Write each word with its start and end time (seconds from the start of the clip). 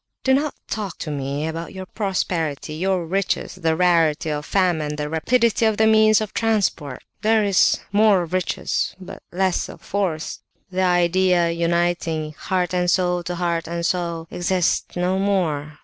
Don't 0.23 0.51
talk 0.67 0.97
to 0.97 1.11
me 1.11 1.45
about 1.45 1.75
your 1.75 1.85
prosperity, 1.85 2.73
your 2.73 3.05
riches, 3.05 3.53
the 3.53 3.75
rarity 3.75 4.31
of 4.31 4.47
famine, 4.47 4.95
the 4.95 5.07
rapidity 5.07 5.63
of 5.67 5.77
the 5.77 5.85
means 5.85 6.21
of 6.21 6.33
transport! 6.33 7.03
There 7.21 7.43
is 7.43 7.79
more 7.91 8.23
of 8.23 8.33
riches, 8.33 8.95
but 8.99 9.21
less 9.31 9.69
of 9.69 9.79
force. 9.79 10.39
The 10.71 10.81
idea 10.81 11.51
uniting 11.51 12.33
heart 12.33 12.73
and 12.73 12.89
soul 12.89 13.21
to 13.21 13.35
heart 13.35 13.67
and 13.67 13.85
soul 13.85 14.27
exists 14.31 14.95
no 14.95 15.19
more. 15.19 15.77